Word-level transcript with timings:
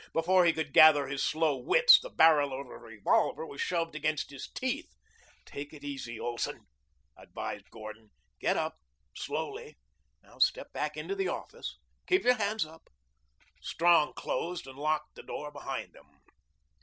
Before 0.13 0.45
he 0.45 0.51
could 0.51 0.73
gather 0.73 1.05
his 1.05 1.21
slow 1.23 1.55
wits, 1.57 1.99
the 1.99 2.09
barrel 2.09 2.59
of 2.59 2.65
a 2.65 2.75
revolver 2.79 3.45
was 3.45 3.61
shoved 3.61 3.93
against 3.93 4.31
his 4.31 4.47
teeth. 4.49 4.91
"Take 5.45 5.73
it 5.75 5.83
easy, 5.83 6.19
Olson," 6.19 6.65
advised 7.15 7.69
Gordon. 7.69 8.09
"Get 8.39 8.57
up 8.57 8.79
slowly. 9.15 9.77
Now, 10.23 10.39
step 10.39 10.73
back 10.73 10.97
into 10.97 11.13
the 11.13 11.27
office. 11.27 11.77
Keep 12.07 12.23
your 12.23 12.33
hands 12.33 12.65
up." 12.65 12.89
Strong 13.61 14.13
closed 14.15 14.65
and 14.65 14.75
locked 14.79 15.13
the 15.13 15.21
door 15.21 15.51
behind 15.51 15.93
them. 15.93 16.09